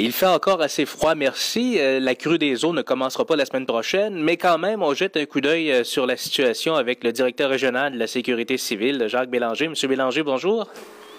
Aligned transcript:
Il 0.00 0.12
fait 0.12 0.26
encore 0.26 0.62
assez 0.62 0.86
froid, 0.86 1.16
merci. 1.16 1.76
Euh, 1.80 1.98
la 1.98 2.14
crue 2.14 2.38
des 2.38 2.64
eaux 2.64 2.72
ne 2.72 2.82
commencera 2.82 3.24
pas 3.24 3.34
la 3.34 3.44
semaine 3.44 3.66
prochaine, 3.66 4.14
mais 4.22 4.36
quand 4.36 4.56
même, 4.56 4.80
on 4.80 4.94
jette 4.94 5.16
un 5.16 5.26
coup 5.26 5.40
d'œil 5.40 5.72
euh, 5.72 5.82
sur 5.82 6.06
la 6.06 6.16
situation 6.16 6.76
avec 6.76 7.02
le 7.02 7.10
directeur 7.10 7.50
régional 7.50 7.94
de 7.94 7.98
la 7.98 8.06
sécurité 8.06 8.58
civile, 8.58 9.06
Jacques 9.08 9.28
Bélanger. 9.28 9.66
Monsieur 9.66 9.88
Bélanger, 9.88 10.22
bonjour. 10.22 10.68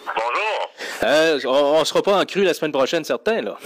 Bonjour. 0.05 0.71
Euh, 1.03 1.39
on 1.45 1.81
ne 1.81 1.83
sera 1.83 2.01
pas 2.01 2.13
en 2.21 2.23
crue 2.23 2.45
la 2.45 2.53
semaine 2.53 2.71
prochaine, 2.71 3.03
certain, 3.03 3.41
là. 3.41 3.57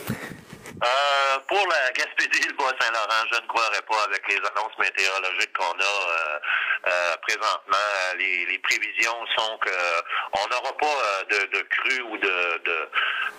Euh, 0.84 1.38
pour 1.48 1.62
la 1.70 1.92
Gaspésie, 1.92 2.48
le 2.50 2.58
Bois-Saint-Laurent, 2.58 3.24
je 3.32 3.40
ne 3.40 3.48
croirais 3.48 3.84
pas 3.88 4.04
avec 4.10 4.22
les 4.28 4.38
annonces 4.38 4.78
météorologiques 4.80 5.54
qu'on 5.54 5.78
a 5.80 5.84
euh, 5.84 6.23
présentement. 7.28 7.88
Les, 8.18 8.46
les, 8.46 8.60
prévisions 8.60 9.18
sont 9.38 9.58
que 9.58 9.70
on 10.34 10.48
n'aura 10.48 10.74
pas 10.78 11.24
de, 11.30 11.58
de 11.58 11.62
crue 11.64 12.02
ou 12.02 12.18
de, 12.18 12.38
de, 12.64 12.78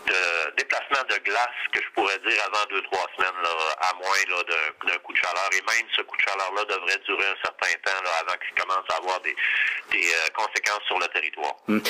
de, 0.06 0.56
déplacement 0.56 1.02
de 1.08 1.16
glace 1.24 1.60
que 1.72 1.80
je 1.80 1.90
pourrais 1.94 2.18
dire 2.18 2.40
avant 2.46 2.64
deux, 2.70 2.82
trois 2.82 3.06
semaines, 3.16 3.40
là, 3.42 3.50
à 3.80 3.94
moins 3.94 4.22
d'un 4.28 4.98
coup 4.98 5.12
de 5.12 5.18
chaleur. 5.18 5.48
Et 5.52 5.62
même 5.62 5.88
ce 5.96 6.02
coup 6.02 6.16
de 6.16 6.22
chaleur-là 6.22 6.64
devrait 6.64 6.98
durer 7.06 7.26
un 7.26 7.40
certain 7.44 7.74
temps 7.84 8.02
là, 8.04 8.10
avant 8.22 8.38
qu'il 8.38 8.54
commence 8.60 8.84
à 8.90 8.96
avoir 8.96 9.20
des, 9.20 9.36
des 9.92 10.04
conséquences 10.34 10.84
sur 10.86 10.98
le 10.98 11.06
territoire. 11.08 11.54
Hmm. 11.68 11.80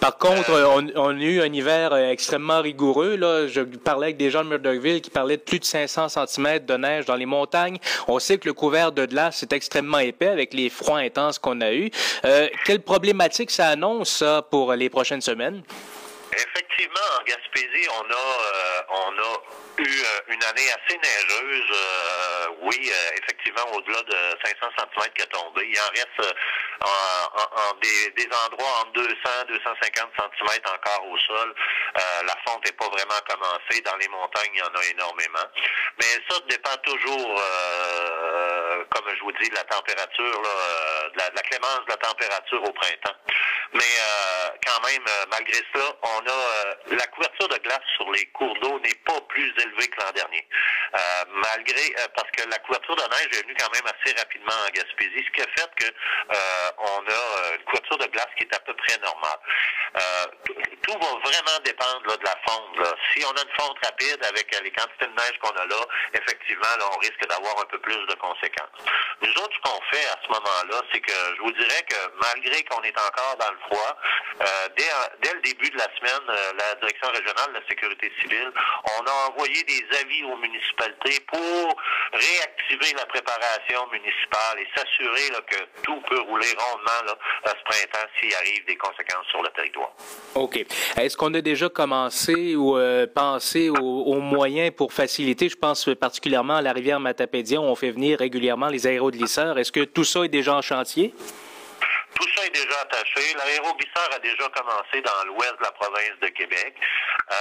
Par 0.00 0.16
contre, 0.18 0.50
on, 0.50 0.88
on, 0.96 1.18
a 1.18 1.22
eu 1.22 1.40
un 1.40 1.52
hiver 1.52 1.94
extrêmement 1.94 2.60
rigoureux. 2.60 3.16
Là. 3.16 3.46
Je 3.46 3.60
parlais 3.60 4.06
avec 4.06 4.16
des 4.16 4.30
gens 4.30 4.44
de 4.44 4.48
Murdochville 4.48 5.00
qui 5.00 5.10
parlaient 5.10 5.36
de 5.36 5.42
plus 5.42 5.58
de 5.58 5.64
500 5.64 6.08
cm 6.08 6.58
de 6.60 6.76
neige 6.76 7.04
dans 7.04 7.16
les 7.16 7.26
montagnes. 7.26 7.78
On 8.08 8.18
sait 8.18 8.38
que 8.38 8.46
le 8.46 8.52
couvert 8.52 8.92
de 8.92 9.06
glace 9.06 9.42
est 9.42 9.52
extrêmement 9.52 9.98
épais 9.98 10.28
avec 10.28 10.54
les 10.54 10.70
froids 10.70 10.98
intenses 10.98 11.21
qu'on 11.38 11.60
a 11.60 11.72
eus. 11.72 11.90
Euh, 12.24 12.48
quelle 12.64 12.82
problématique 12.82 13.50
ça 13.50 13.68
annonce, 13.68 14.24
pour 14.50 14.72
les 14.74 14.90
prochaines 14.90 15.20
semaines? 15.20 15.62
Effectivement, 16.34 17.20
en 17.20 17.24
Gaspésie, 17.24 17.88
on 18.00 18.10
a, 18.10 18.14
euh, 18.14 19.36
eu 19.78 19.82
euh, 19.82 20.20
une 20.28 20.42
année 20.44 20.68
assez 20.70 20.96
neigeuse. 20.96 21.70
Euh, 21.72 22.46
oui, 22.62 22.90
effectivement, 23.22 23.64
au-delà 23.74 24.02
de 24.02 24.16
500 24.44 24.66
cm 24.78 25.12
qui 25.14 25.22
a 25.22 25.26
tombé. 25.26 25.68
Il 25.70 25.78
en 25.78 25.90
reste 25.90 26.34
en, 26.80 27.74
des, 27.82 28.10
des, 28.16 28.28
endroits 28.46 28.80
entre 28.80 28.92
200 28.92 29.14
250 29.48 30.10
cm 30.16 30.60
encore 30.66 31.06
au 31.06 31.18
sol. 31.18 31.54
la 31.94 32.36
fonte 32.46 32.64
n'est 32.64 32.72
pas 32.72 32.88
vraiment 32.88 33.20
commencée. 33.28 33.82
Dans 33.82 33.96
les 33.96 34.08
montagnes, 34.08 34.52
il 34.54 34.58
y 34.58 34.62
en 34.62 34.74
a 34.74 34.84
énormément. 34.90 35.46
Mais 36.00 36.18
ça 36.28 36.38
dépend 36.48 36.76
toujours, 36.82 37.40
comme 38.90 39.14
je 39.14 39.20
vous 39.20 39.32
dis, 39.32 39.50
la 39.50 39.64
température, 39.64 40.42
là, 40.42 41.08
de, 41.12 41.18
la, 41.18 41.30
de 41.30 41.36
la 41.36 41.42
clémence 41.42 41.84
de 41.86 41.90
la 41.90 41.96
température 41.96 42.62
au 42.62 42.72
printemps. 42.72 43.16
Mais 43.74 43.92
quand 44.66 44.80
même, 44.86 45.04
malgré 45.30 45.58
cela, 45.72 45.84
on 46.02 46.26
a 46.26 46.32
euh, 46.32 46.74
la 46.90 47.06
couverture 47.08 47.48
de 47.48 47.58
glace 47.58 47.82
sur 47.96 48.10
les 48.12 48.26
cours 48.26 48.54
d'eau 48.60 48.78
n'est 48.80 49.00
pas 49.06 49.20
plus 49.28 49.52
élevée 49.58 49.88
que 49.88 50.00
l'an 50.00 50.12
dernier. 50.12 50.46
Euh, 50.94 51.24
malgré 51.28 51.80
euh, 51.98 52.06
parce 52.14 52.30
que 52.32 52.48
la 52.48 52.58
couverture 52.58 52.96
de 52.96 53.02
neige 53.02 53.28
est 53.32 53.42
venue 53.42 53.56
quand 53.58 53.72
même 53.72 53.86
assez 53.86 54.14
rapidement 54.16 54.54
en 54.66 54.70
Gaspésie, 54.70 55.24
ce 55.26 55.30
qui 55.32 55.42
a 55.42 55.46
fait 55.56 55.70
que 55.76 55.86
on 56.78 57.06
a 57.06 57.56
une 57.56 57.64
couverture 57.64 57.98
de 57.98 58.06
glace 58.06 58.28
qui 58.36 58.44
est 58.44 58.54
à 58.54 58.60
peu 58.60 58.74
près 58.74 58.98
normale. 58.98 59.38
Tout 60.82 60.98
va 60.98 61.12
vraiment 61.24 61.58
dépendre 61.64 62.16
de 62.18 62.24
la 62.24 62.36
fonte. 62.46 62.96
Si 63.12 63.24
on 63.24 63.30
a 63.30 63.42
une 63.42 63.54
fonte 63.58 63.78
rapide 63.84 64.18
avec 64.28 64.46
les 64.62 64.70
quantités 64.70 65.06
de 65.06 65.12
neige 65.12 65.38
qu'on 65.40 65.56
a 65.56 65.66
là, 65.66 65.82
effectivement, 66.14 66.68
on 66.94 66.98
risque 66.98 67.26
d'avoir 67.28 67.60
un 67.60 67.66
peu 67.66 67.78
plus 67.78 68.06
de 68.06 68.14
conséquences. 68.14 68.82
Nous 69.22 69.32
autres, 69.42 69.54
ce 69.54 69.70
qu'on 69.70 69.80
fait 69.90 70.06
à 70.06 70.18
ce 70.22 70.28
moment-là, 70.28 70.82
c'est 70.92 71.00
que 71.00 71.12
je 71.36 71.42
vous 71.42 71.52
dirais 71.52 71.82
que 71.88 71.96
malgré 72.20 72.62
qu'on 72.64 72.82
est 72.82 72.98
encore 72.98 73.36
dans 73.38 73.50
le 73.50 73.58
froid, 73.68 73.96
dès, 74.76 74.90
dès 75.22 75.34
le 75.34 75.40
début 75.40 75.70
de 75.70 75.78
la 75.78 75.88
semaine, 75.96 76.26
euh, 76.28 76.52
la 76.58 76.74
Direction 76.76 77.08
régionale 77.08 77.52
de 77.54 77.60
la 77.60 77.68
sécurité 77.68 78.12
civile, 78.20 78.50
on 78.98 79.06
a 79.06 79.28
envoyé 79.28 79.62
des 79.64 79.84
avis 80.00 80.24
aux 80.24 80.36
municipalités 80.36 81.20
pour 81.30 81.76
réactiver 82.12 82.92
la 82.96 83.06
préparation 83.06 83.86
municipale 83.92 84.58
et 84.58 84.68
s'assurer 84.74 85.30
que 85.46 85.82
tout 85.82 86.00
peut 86.08 86.20
rouler 86.20 86.48
rondement 86.58 87.02
là, 87.06 87.14
ce 87.46 87.62
printemps 87.64 88.08
s'il 88.18 88.34
arrive 88.34 88.64
des 88.66 88.76
conséquences 88.76 89.26
sur 89.28 89.42
le 89.42 89.48
territoire. 89.50 89.92
OK. 90.34 90.64
Est-ce 90.96 91.16
qu'on 91.16 91.32
a 91.34 91.40
déjà 91.40 91.68
commencé 91.68 92.54
ou 92.54 92.76
euh, 92.76 93.06
pensé 93.12 93.70
aux, 93.70 94.20
moyens 94.20 94.72
pour 94.76 94.92
faciliter, 94.92 95.48
je 95.48 95.56
pense 95.56 95.88
particulièrement 95.98 96.56
à 96.56 96.62
la 96.62 96.72
rivière 96.72 97.00
Matapédia, 97.00 97.60
où 97.60 97.64
on 97.64 97.74
fait 97.74 97.90
venir 97.90 98.18
régulièrement 98.18 98.68
les 98.68 98.86
aéroglisseurs. 98.86 99.58
Est-ce 99.58 99.72
que 99.72 99.84
tout 99.84 100.04
ça 100.04 100.24
est 100.24 100.28
déjà 100.28 100.54
en 100.54 100.62
chantier? 100.62 101.14
Tout 102.14 102.28
ça 102.36 102.46
est 102.46 102.50
déjà 102.50 102.80
attaché. 102.82 103.34
L'aéroglisseur 103.36 104.08
a 104.14 104.18
déjà 104.18 104.48
commencé 104.50 105.00
dans 105.00 105.24
l'ouest 105.26 105.54
de 105.58 105.64
la 105.64 105.72
province 105.72 106.18
de 106.20 106.28
Québec 106.28 106.74
euh, 107.30 107.34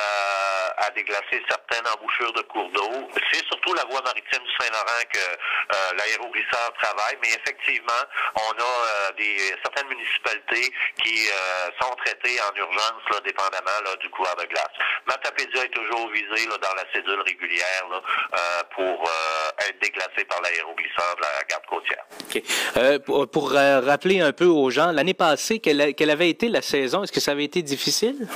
à 0.77 0.89
déglacer 0.91 1.41
certaines 1.49 1.87
embouchures 1.93 2.33
de 2.33 2.41
cours 2.41 2.69
d'eau. 2.71 3.09
C'est 3.31 3.45
surtout 3.47 3.73
la 3.73 3.85
voie 3.85 4.01
maritime 4.01 4.43
du 4.43 4.51
Saint-Laurent 4.59 5.03
que 5.11 5.19
euh, 5.19 5.97
l'aéroglisseur 5.97 6.73
travaille, 6.81 7.17
mais 7.21 7.29
effectivement, 7.29 8.03
on 8.35 8.51
a 8.51 8.63
euh, 8.63 9.11
des 9.17 9.37
certaines 9.63 9.87
municipalités 9.87 10.73
qui 11.03 11.27
euh, 11.29 11.69
sont 11.81 11.93
traitées 12.03 12.39
en 12.41 12.55
urgence, 12.55 13.03
là, 13.11 13.19
dépendamment 13.25 13.79
là, 13.85 13.95
du 13.99 14.09
couvert 14.09 14.35
de 14.35 14.45
glace. 14.45 14.73
Matapédia 15.07 15.65
est 15.65 15.73
toujours 15.73 16.09
visé 16.11 16.47
là, 16.47 16.57
dans 16.57 16.73
la 16.75 16.83
cédule 16.93 17.21
régulière 17.21 17.87
là, 17.89 18.01
euh, 18.01 18.63
pour 18.75 19.09
euh, 19.09 19.67
être 19.67 19.79
déglacé 19.81 20.25
par 20.25 20.41
l'aéroglisseur 20.41 21.15
de 21.17 21.21
la 21.21 21.43
garde 21.49 21.65
côtière. 21.67 22.03
Okay. 22.29 22.99
pour, 22.99 23.29
pour 23.29 23.51
rappeler 23.51 24.21
un 24.21 24.31
peu 24.31 24.45
aux 24.45 24.69
gens, 24.69 24.91
l'année 24.91 25.13
passée, 25.13 25.59
quelle, 25.59 25.93
quelle, 25.95 26.09
avait 26.09 26.29
été 26.29 26.47
la 26.47 26.61
saison? 26.61 27.03
Est-ce 27.03 27.11
que 27.11 27.19
ça 27.19 27.31
avait 27.31 27.43
été 27.43 27.61
difficile? 27.61 28.27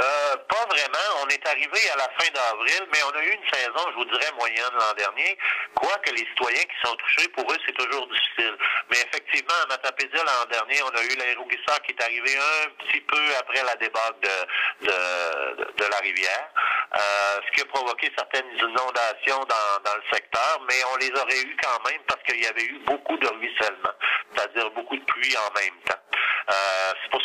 Euh, 0.00 0.36
pas 0.48 0.66
vraiment. 0.70 1.24
On 1.24 1.28
est 1.28 1.39
arrivé 1.50 1.90
à 1.92 1.96
la 1.96 2.08
fin 2.18 2.30
d'avril, 2.32 2.86
mais 2.92 2.98
on 3.02 3.16
a 3.18 3.22
eu 3.22 3.32
une 3.32 3.48
saison, 3.50 3.82
je 3.90 3.94
vous 3.96 4.04
dirais, 4.04 4.30
moyenne 4.38 4.72
l'an 4.72 4.94
dernier. 4.96 5.36
Quoique 5.74 6.10
les 6.10 6.26
citoyens 6.26 6.62
qui 6.62 6.88
sont 6.88 6.94
touchés, 6.96 7.28
pour 7.28 7.50
eux, 7.50 7.56
c'est 7.66 7.76
toujours 7.76 8.06
difficile. 8.08 8.56
Mais 8.90 8.98
effectivement, 8.98 9.54
à 9.64 9.66
Matapédia, 9.66 10.22
l'an 10.22 10.46
dernier, 10.50 10.82
on 10.82 10.96
a 10.96 11.02
eu 11.02 11.16
l'aéroglisseur 11.16 11.80
qui 11.82 11.92
est 11.92 12.02
arrivé 12.02 12.36
un 12.36 12.70
petit 12.84 13.00
peu 13.00 13.36
après 13.38 13.62
la 13.64 13.74
débâcle 13.76 14.20
de, 14.22 14.86
de, 14.86 15.72
de, 15.72 15.84
la 15.90 15.98
rivière, 15.98 16.48
euh, 16.94 17.40
ce 17.46 17.52
qui 17.52 17.62
a 17.62 17.66
provoqué 17.66 18.10
certaines 18.16 18.50
inondations 18.56 19.44
dans, 19.48 19.82
dans 19.84 19.96
le 19.96 20.02
secteur, 20.12 20.60
mais 20.68 20.76
on 20.92 20.96
les 20.96 21.10
aurait 21.20 21.40
eu 21.40 21.56
quand 21.62 21.90
même 21.90 22.00
parce 22.06 22.22
qu'il 22.22 22.42
y 22.42 22.46
avait 22.46 22.64
eu 22.64 22.78
beaucoup 22.86 23.16
de 23.16 23.26
ruissellement, 23.26 23.94
c'est-à-dire 24.34 24.70
beaucoup 24.70 24.96
de 24.96 25.04
pluie 25.04 25.36
en 25.36 25.52
même 25.60 25.80
temps. 25.86 26.09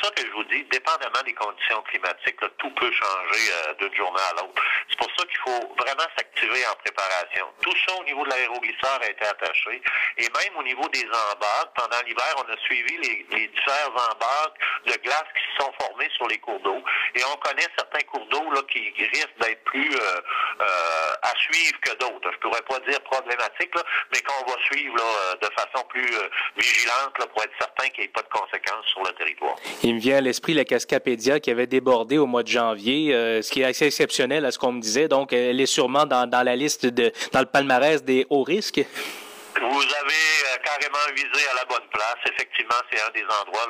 Ça 0.05 0.11
que 0.11 0.21
je 0.21 0.31
vous 0.33 0.43
dis, 0.43 0.63
dépendamment 0.66 1.23
des 1.25 1.33
conditions 1.33 1.81
climatiques, 1.89 2.38
tout 2.59 2.69
peut 2.75 2.91
changer 2.91 3.49
euh, 3.51 3.73
d'une 3.73 3.95
journée 3.95 4.21
à 4.29 4.33
l'autre. 4.33 4.61
C'est 4.88 4.99
pour 4.99 5.09
ça 5.17 5.25
qu'il 5.25 5.38
faut 5.39 5.73
vraiment 5.79 6.05
s'activer 6.16 6.61
en 6.67 6.75
préparation. 6.75 7.47
Tout 7.61 7.73
ça 7.88 7.95
au 7.95 8.03
niveau 8.03 8.23
de 8.23 8.29
l'aéroglisseur 8.29 8.99
a 9.01 9.09
été 9.09 9.25
attaché. 9.25 9.81
Et 10.19 10.29
même 10.29 10.57
au 10.57 10.61
niveau 10.61 10.88
des 10.89 11.05
embarques, 11.05 11.73
pendant 11.75 11.97
l'hiver, 12.05 12.35
on 12.38 12.53
a 12.53 12.57
suivi 12.65 12.97
les, 12.97 13.25
les 13.31 13.47
différents 13.47 14.13
de 14.85 14.94
glace 15.01 15.25
qui 15.33 15.44
sont 15.59 15.71
formés 15.79 16.09
sur 16.16 16.27
les 16.27 16.38
cours 16.38 16.59
d'eau. 16.61 16.77
Et 17.16 17.21
on 17.31 17.38
connaît 17.38 17.67
certains 17.77 18.05
cours 18.11 18.25
d'eau 18.31 18.51
là, 18.51 18.61
qui, 18.71 18.79
risquent 18.79 19.39
d'être 19.41 19.63
plus 19.66 19.91
euh, 19.93 20.21
euh, 20.61 21.13
à 21.23 21.31
suivre 21.38 21.79
que 21.81 21.91
d'autres. 21.97 22.31
Je 22.33 22.39
pourrais 22.39 22.61
pas 22.61 22.79
dire 22.88 22.99
problématique, 23.01 23.73
là, 23.75 23.83
mais 24.11 24.19
qu'on 24.21 24.51
va 24.51 24.57
suivre 24.63 24.95
là, 24.95 25.35
de 25.41 25.53
façon 25.53 25.85
plus 25.89 26.09
vigilante 26.57 27.17
là, 27.19 27.27
pour 27.27 27.44
être 27.44 27.53
certain 27.59 27.89
qu'il 27.89 28.01
n'y 28.01 28.05
ait 28.05 28.13
pas 28.13 28.21
de 28.21 28.29
conséquences 28.29 28.85
sur 28.88 29.03
le 29.03 29.11
territoire. 29.13 29.55
Il 29.83 29.95
me 29.95 29.99
vient 29.99 30.17
à 30.17 30.21
l'esprit 30.21 30.53
la 30.53 30.65
Cascapédia 30.65 31.39
qui 31.39 31.51
avait 31.51 31.67
débordé 31.67 32.17
au 32.17 32.25
mois 32.25 32.44
de 32.44 32.47
janvier, 32.47 33.13
euh, 33.13 33.41
ce 33.41 33.51
qui 33.51 33.61
est 33.61 33.65
assez 33.65 33.85
exceptionnel 33.85 34.45
à 34.45 34.51
ce 34.51 34.59
qu'on 34.59 34.71
me 34.71 34.81
disait. 34.81 35.07
Donc, 35.07 35.33
elle 35.33 35.59
est 35.59 35.65
sûrement 35.65 36.05
dans 36.05 36.44
la 36.45 36.55
liste 36.55 36.85
de, 36.85 37.11
dans 37.31 37.39
le 37.39 37.45
palmarès 37.45 38.03
des 38.03 38.25
hauts 38.29 38.44
risques. 38.44 38.81
Vous 39.61 39.88
avez 40.01 40.25
euh, 40.51 40.57
carrément 40.63 41.05
visé 41.16 41.47
à 41.49 41.53
la 41.53 41.66
bonne 41.66 41.88
place. 41.88 42.17
Effectivement, 42.25 42.75
c'est 42.91 43.01
un 43.01 43.09
des 43.11 43.23
endroits 43.23 43.66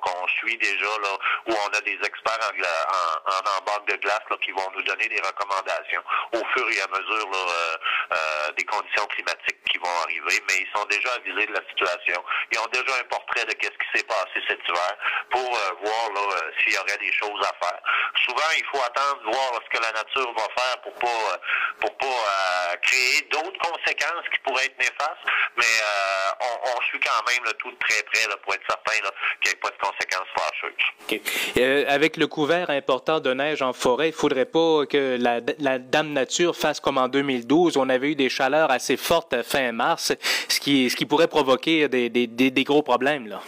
qu'on 0.00 0.28
suit 0.28 0.56
déjà, 0.56 0.88
là, 1.02 1.12
où 1.46 1.52
on 1.52 1.76
a 1.76 1.80
des 1.82 1.98
experts 2.02 2.40
en, 2.40 2.56
en, 2.56 3.34
en 3.36 3.58
embarque 3.58 3.86
de 3.86 3.96
glace 3.96 4.24
là, 4.30 4.36
qui 4.40 4.50
vont 4.52 4.70
nous 4.74 4.82
donner 4.82 5.08
des 5.08 5.20
recommandations 5.20 6.02
au 6.32 6.42
fur 6.54 6.66
et 6.70 6.80
à 6.80 6.88
mesure 6.88 7.30
là, 7.30 7.38
euh, 7.38 7.76
euh, 8.14 8.52
des 8.52 8.64
conditions 8.64 9.04
climatiques 9.08 9.60
qui 9.70 9.76
vont 9.78 9.96
arriver. 10.04 10.42
Mais 10.48 10.56
ils 10.56 10.70
sont 10.74 10.86
déjà 10.86 11.12
avisés 11.12 11.46
de 11.46 11.52
la 11.52 11.68
situation. 11.68 12.24
Ils 12.52 12.58
ont 12.58 12.70
déjà 12.72 12.96
un 12.98 13.04
portrait 13.04 13.44
de 13.44 13.50
ce 13.50 13.68
qui 13.68 13.88
s'est 13.94 14.06
passé 14.06 14.40
cet 14.48 14.60
hiver 14.66 14.96
pour 15.30 15.50
voir 15.50 16.04
là 16.14 16.36
s'il 16.58 16.72
y 16.72 16.78
aurait 16.78 16.96
des 16.98 17.12
choses 17.12 17.40
à 17.44 17.52
faire. 17.60 17.80
Souvent, 18.24 18.50
il 18.56 18.64
faut 18.72 18.82
attendre 18.82 19.20
voir 19.24 19.60
ce 19.62 19.76
que 19.76 19.82
la 19.82 19.92
nature 19.92 20.32
va 20.32 20.48
faire 20.56 20.80
pour 20.82 20.94
pas 20.94 21.40
pour 21.80 21.96
pas 21.98 22.76
créer 22.82 23.20
d'autres 23.30 23.58
conséquences 23.58 24.24
qui 24.32 24.38
pourraient 24.40 24.64
être 24.66 24.78
néfastes 24.78 25.25
mais 25.56 25.64
euh, 25.64 26.30
on, 26.40 26.68
on, 26.76 26.82
suit 26.82 27.00
quand 27.00 27.30
même 27.30 27.44
le 27.44 27.52
tout 27.54 27.70
de 27.70 27.76
très 27.78 28.02
près 28.04 28.28
là, 28.28 28.36
pour 28.42 28.54
être 28.54 28.62
certain 28.68 28.92
qu'il 29.40 29.50
n'y 29.50 29.52
ait 29.52 29.60
pas 29.60 29.70
de 29.70 29.76
conséquences 29.80 30.28
fâcheuses. 30.36 31.22
Euh, 31.58 31.84
avec 31.88 32.16
le 32.16 32.26
couvert 32.26 32.70
important 32.70 33.20
de 33.20 33.32
neige 33.32 33.62
en 33.62 33.72
forêt, 33.72 34.08
il 34.08 34.12
ne 34.12 34.16
faudrait 34.16 34.44
pas 34.44 34.86
que 34.86 35.16
la, 35.20 35.40
la, 35.58 35.78
Dame 35.78 36.12
Nature 36.12 36.56
fasse 36.56 36.80
comme 36.80 36.98
en 36.98 37.08
2012. 37.08 37.76
On 37.76 37.88
avait 37.88 38.10
eu 38.10 38.14
des 38.14 38.28
chaleurs 38.28 38.70
assez 38.70 38.96
fortes 38.96 39.42
fin 39.42 39.72
mars, 39.72 40.12
ce 40.48 40.60
qui, 40.60 40.90
ce 40.90 40.96
qui 40.96 41.06
pourrait 41.06 41.28
provoquer 41.28 41.88
des, 41.88 42.08
des, 42.08 42.26
des, 42.26 42.50
des 42.50 42.64
gros 42.64 42.82
problèmes. 42.82 43.26
Là. 43.26 43.40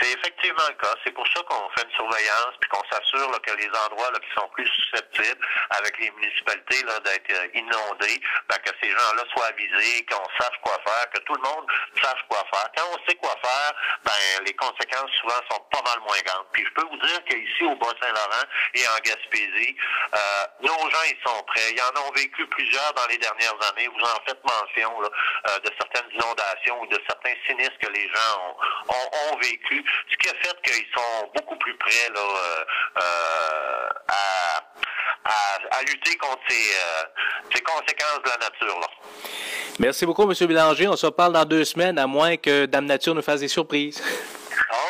C'est 0.00 0.06
effectivement 0.06 0.31
C'est 1.04 1.12
pour 1.12 1.26
ça 1.28 1.40
qu'on 1.48 1.68
fait 1.70 1.84
une 1.84 1.94
surveillance 1.94 2.54
puis 2.60 2.70
qu'on 2.70 2.82
s'assure 2.90 3.30
que 3.42 3.52
les 3.56 3.68
endroits 3.86 4.10
là, 4.12 4.18
qui 4.18 4.32
sont 4.34 4.48
plus 4.54 4.68
susceptibles 4.68 5.46
avec 5.70 5.98
les 5.98 6.10
municipalités 6.10 6.82
d'être 6.82 7.32
euh, 7.32 7.48
inondés, 7.54 8.20
ben, 8.48 8.56
que 8.58 8.70
ces 8.82 8.90
gens-là 8.90 9.22
soient 9.32 9.46
avisés, 9.46 10.06
qu'on 10.06 10.24
sache 10.38 10.56
quoi 10.62 10.78
faire, 10.86 11.10
que 11.10 11.20
tout 11.20 11.34
le 11.34 11.42
monde 11.42 11.66
sache 12.00 12.22
quoi 12.28 12.44
faire. 12.52 12.68
Quand 12.76 12.84
on 12.92 13.08
sait 13.08 13.16
quoi 13.16 13.34
faire, 13.42 13.72
ben 14.04 14.44
les 14.44 14.54
conséquences 14.54 15.10
souvent 15.20 15.40
sont 15.50 15.60
pas 15.70 15.82
mal 15.82 16.00
moins 16.00 16.20
grandes. 16.24 16.46
Puis 16.52 16.64
je 16.64 16.72
peux 16.74 16.86
vous 16.88 16.96
dire 16.98 17.24
qu'ici 17.24 17.64
au 17.64 17.76
Bas-Saint-Laurent 17.76 18.46
et 18.74 18.86
en 18.88 18.98
Gaspésie, 19.04 19.76
euh, 20.14 20.44
nos 20.60 20.90
gens 20.90 21.04
ils 21.08 21.28
sont 21.28 21.42
prêts. 21.44 21.72
Ils 21.72 21.82
en 21.82 22.08
ont 22.08 22.12
vécu 22.12 22.46
plusieurs 22.46 22.92
dans 22.94 23.06
les 23.06 23.18
dernières 23.18 23.58
années. 23.70 23.88
Vous 23.88 24.04
en 24.04 24.20
faites 24.26 24.42
mention 24.44 25.00
là, 25.00 25.08
euh, 25.48 25.58
de 25.60 25.70
certaines 25.78 26.10
inondations 26.12 26.80
ou 26.82 26.86
de 26.86 27.00
certains 27.08 27.34
sinistres 27.46 27.78
que 27.78 27.90
les 27.92 28.08
gens 28.08 28.56
ont, 28.88 29.32
ont, 29.32 29.36
vécu. 29.38 29.84
Qui 30.22 30.28
a 30.28 30.34
fait 30.42 30.56
qu'ils 30.62 30.86
sont 30.94 31.30
beaucoup 31.34 31.56
plus 31.56 31.76
prêts 31.78 32.10
là, 32.14 32.20
euh, 32.98 33.88
à 34.08 34.62
à, 35.24 35.80
lutter 35.82 36.16
contre 36.16 36.40
ces, 36.48 37.60
conséquences 37.62 38.22
de 38.24 38.30
la 38.30 38.36
nature. 38.48 38.80
Là. 38.80 38.86
Merci 39.78 40.06
beaucoup, 40.06 40.22
M. 40.22 40.46
Bélanger. 40.46 40.88
On 40.88 40.96
se 40.96 41.06
reparle 41.06 41.32
dans 41.32 41.44
deux 41.44 41.64
semaines, 41.64 41.98
à 41.98 42.06
moins 42.06 42.36
que 42.36 42.66
Dame 42.66 42.86
Nature 42.86 43.14
nous 43.14 43.22
fasse 43.22 43.40
des 43.40 43.48
surprises. 43.48 44.02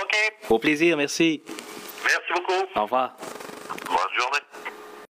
OK. 0.03 0.51
Au 0.51 0.59
plaisir, 0.59 0.97
merci. 0.97 1.43
Merci 2.05 2.33
beaucoup. 2.35 2.67
Au 2.77 2.83
revoir. 2.83 3.17